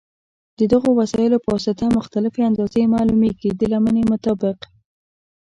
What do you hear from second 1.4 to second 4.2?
په واسطه مختلفې اندازې معلومېږي د لمنې